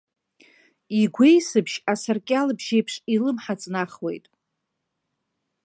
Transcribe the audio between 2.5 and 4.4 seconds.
бжьеиԥш илымҳа ҵнахуеит.